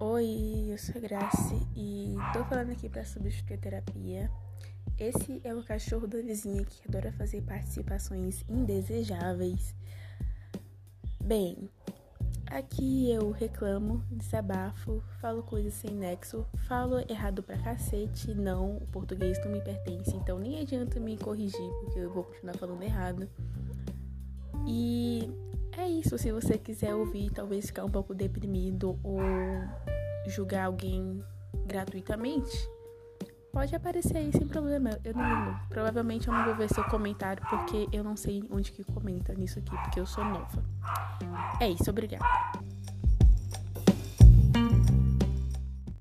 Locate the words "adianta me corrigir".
20.60-21.70